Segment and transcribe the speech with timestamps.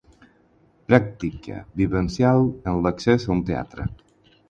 [0.91, 3.91] Pràctica vivencial en l'accés a un teatre.